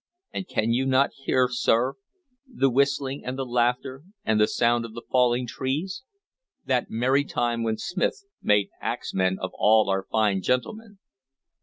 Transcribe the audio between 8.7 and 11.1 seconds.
axemen of all our fine gentlemen?"